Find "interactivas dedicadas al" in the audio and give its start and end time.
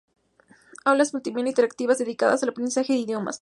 1.51-2.49